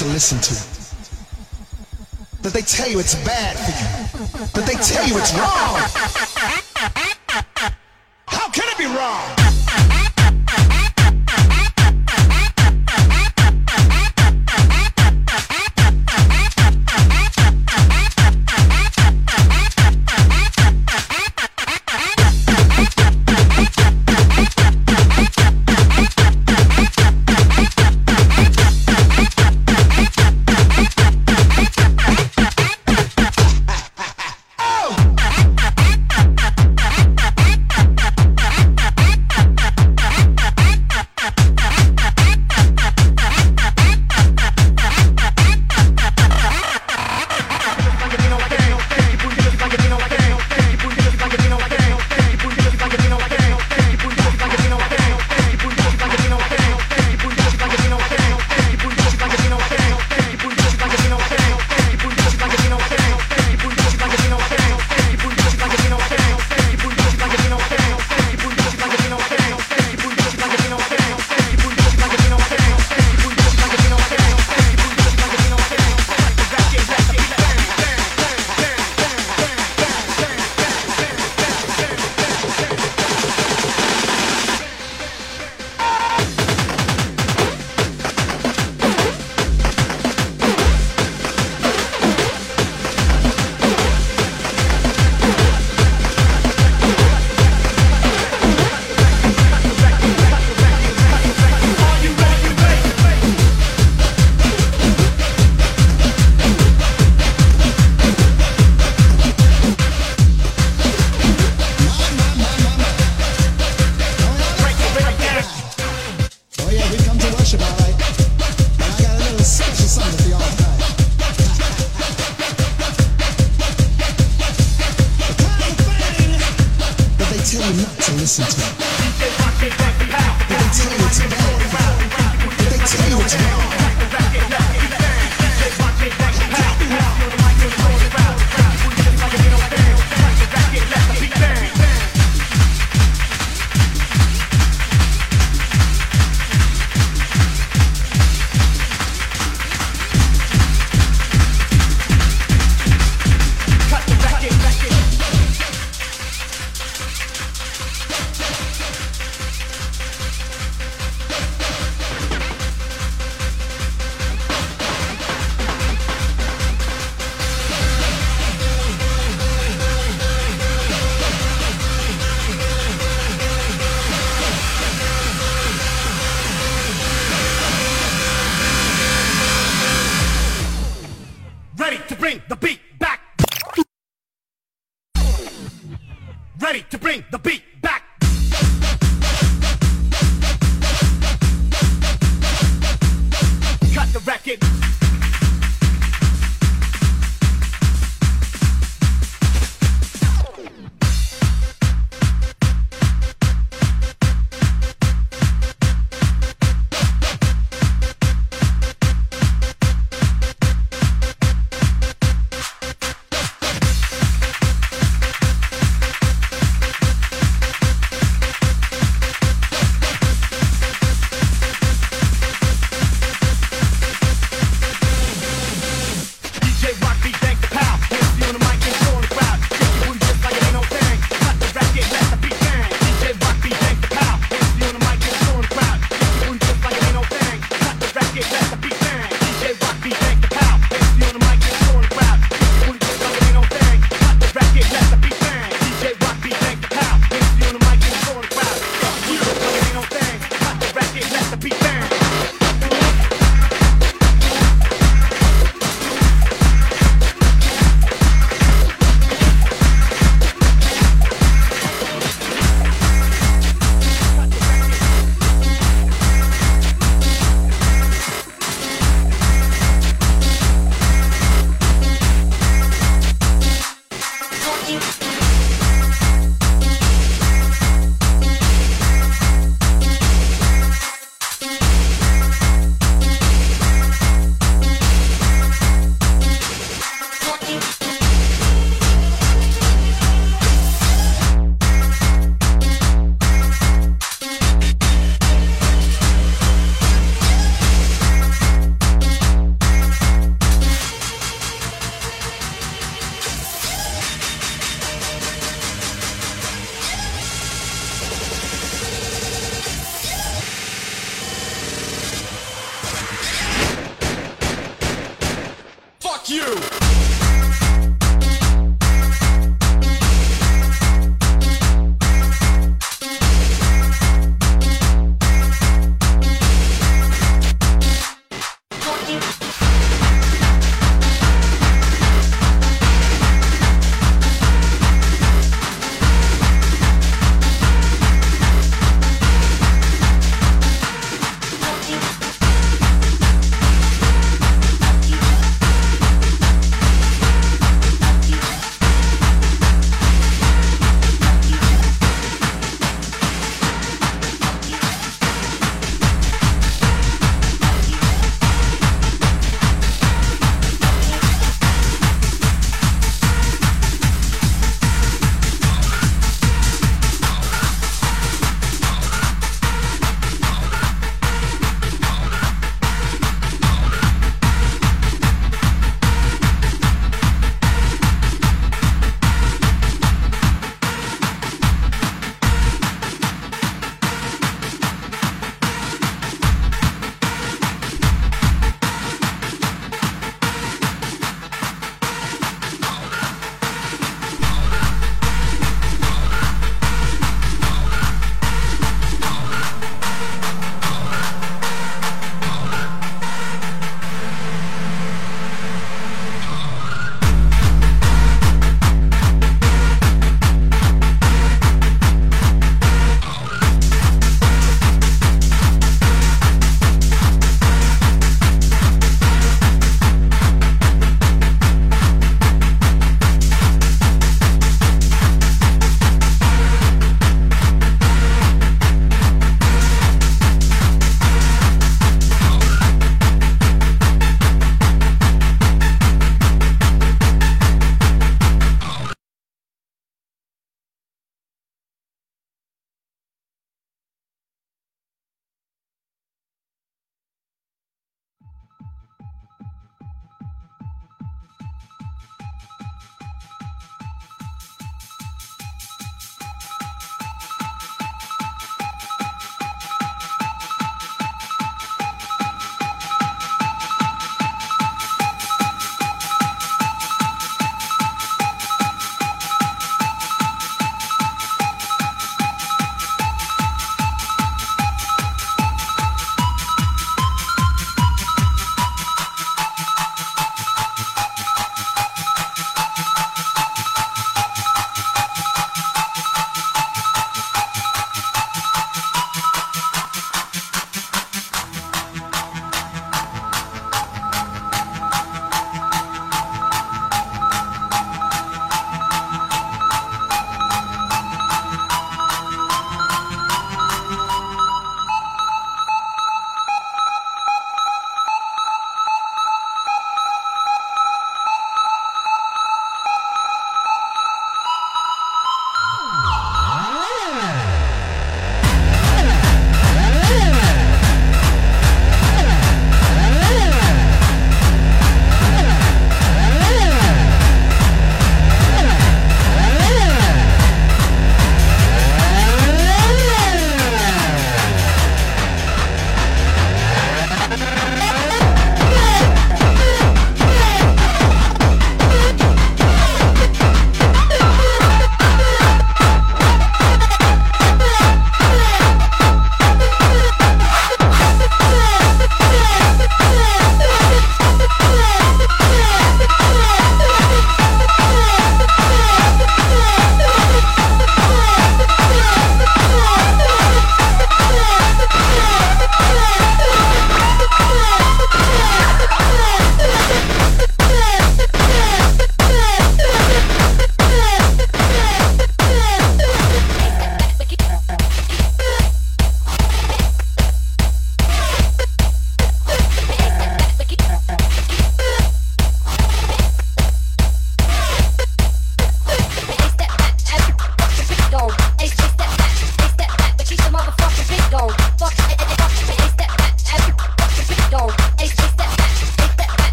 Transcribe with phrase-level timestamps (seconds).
[0.00, 0.54] to listen to.
[2.42, 4.46] That they tell you it's bad for you.
[4.54, 6.29] That they tell you it's wrong.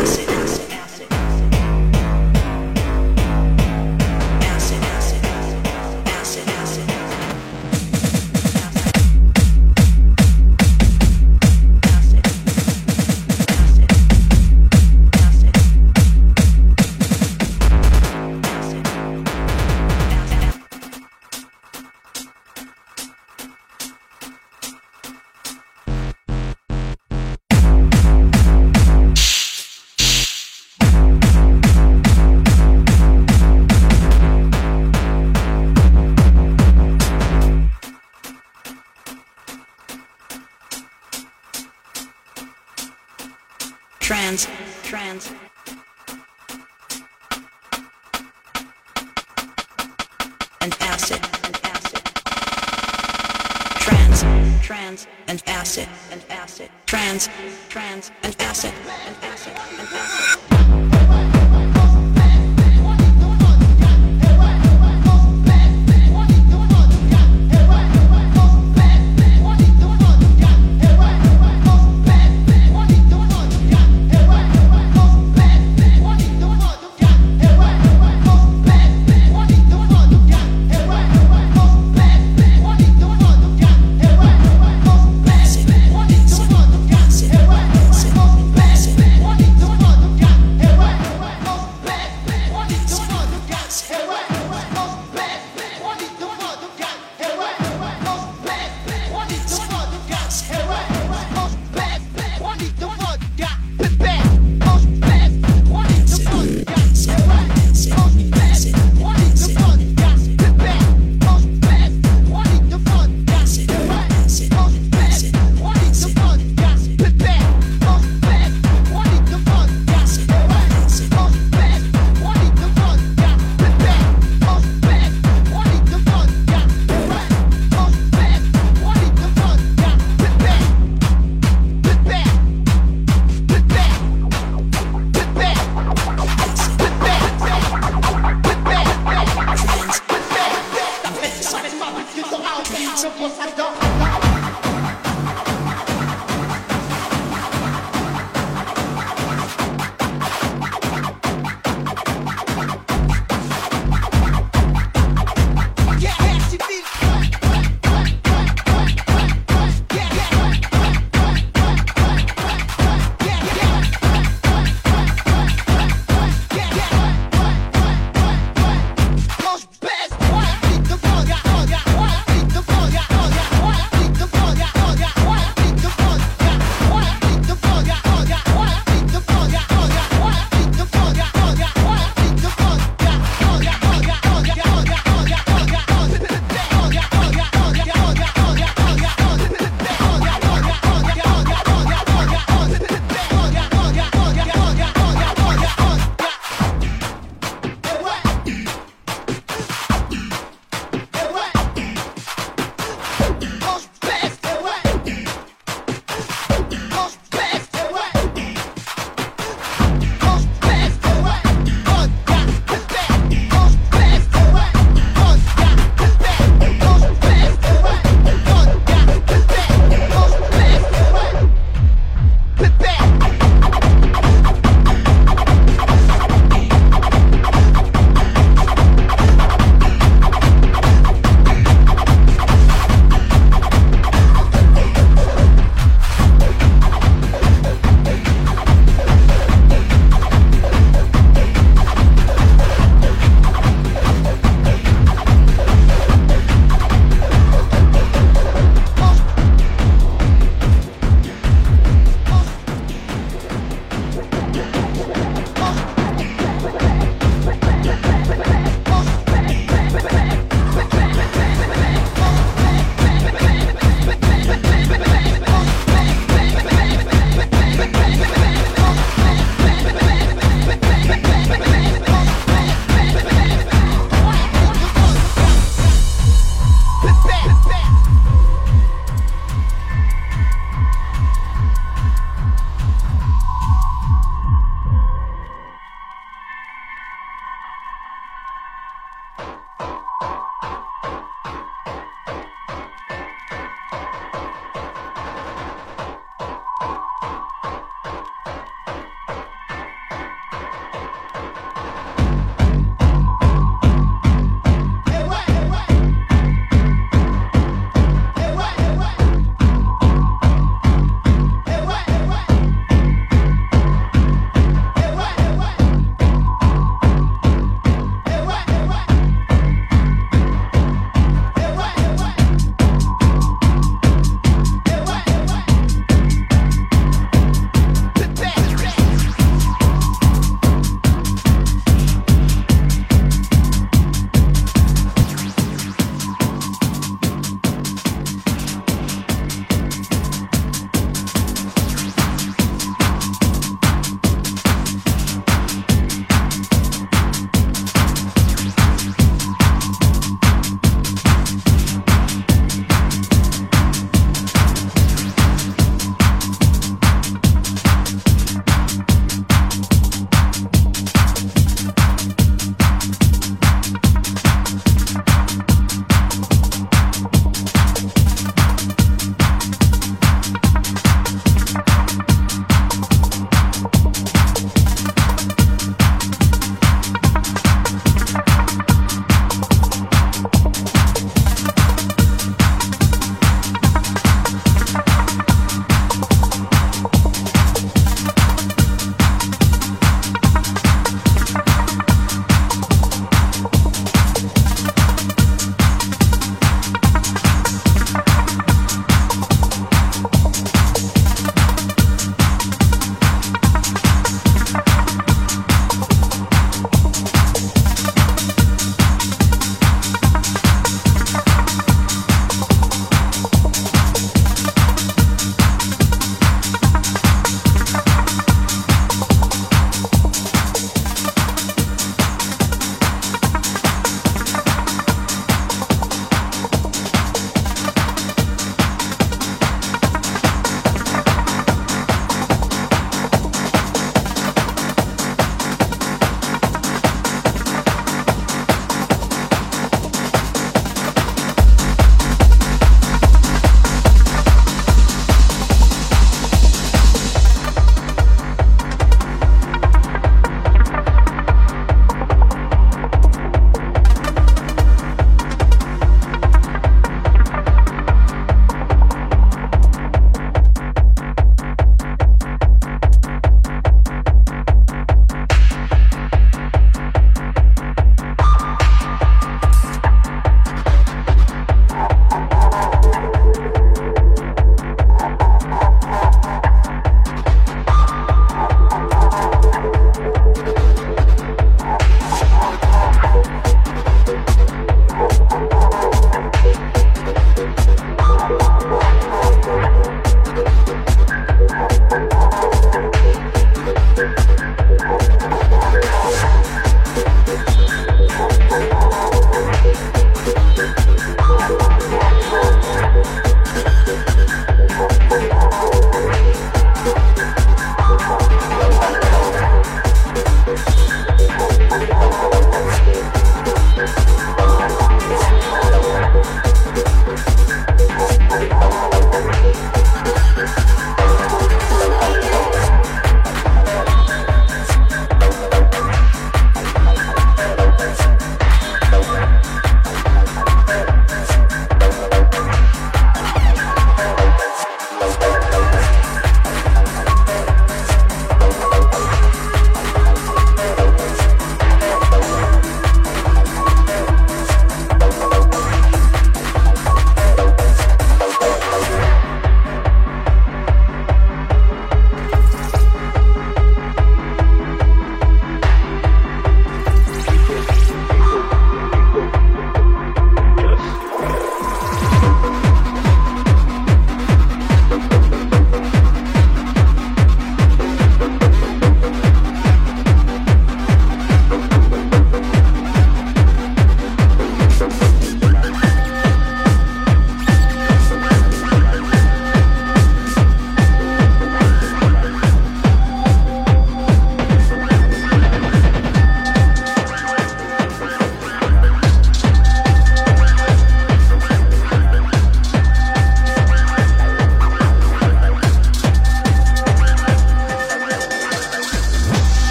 [0.00, 0.69] Exit, exit, exit.